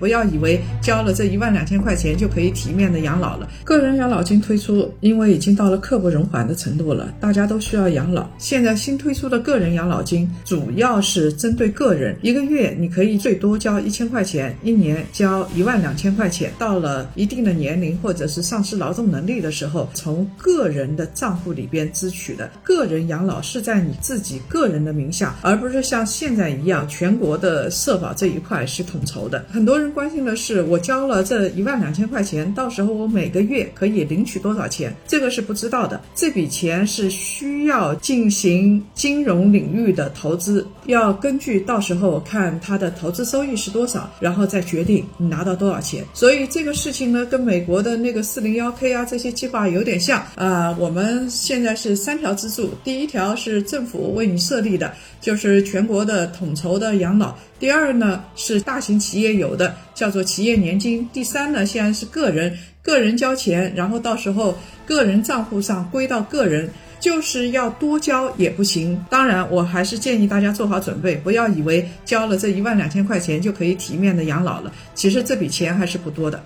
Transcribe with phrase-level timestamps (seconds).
[0.00, 3.48] 不要以为交了这一万两千块钱就可以体面的养老了。
[3.62, 8.28] 个人养老金推出，因为已经到了刻不容缓的程度了，大家都需要养老。
[8.38, 16.50] 现在新推出的个人养老金，主要是针对个人，一个月你可以最多交一千块钱，一年交一万两千块钱。
[16.58, 22.50] 到了一定的年龄或者是丧失劳动能力的时候，从个人的账户里边支取的。
[22.64, 29.44] 个人养老是在你自己个人的名下，而不是像现在一样，全国的社保这一块是统筹的。
[29.50, 34.94] 很多人关心的是，我交了这一万两千块钱，到时候我每个月可以领取多少钱？
[35.06, 36.00] 这个是不知道的。
[36.14, 46.04] 这笔钱是需要进行金融领域的投资，要根据到时候看它的投资收益是多少，然后再决定你拿到多少钱。
[46.14, 50.76] 所以这个事情呢，跟美国的那个四零幺 K 啊这些计划有点像啊。
[50.78, 57.36] 我们现在是三条支柱，第一条是政府为你设立的，就是全国的统筹的养老。
[57.58, 61.08] 第二呢是大型企业有的，叫做企业年金。
[61.12, 64.56] 第三呢现在是个人，个人交钱，然后到时候
[64.86, 69.02] 个人账户上归到个人，就是要多交也不行。
[69.08, 74.72] 当然，我还是建议大家做好准备，不要以为交了这一万两千块钱就可以体面的养老了。
[74.94, 76.42] 其实这笔钱还是不多的。